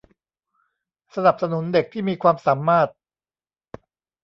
[1.15, 2.89] สนับสนุนเด็กที่มีความสามารถ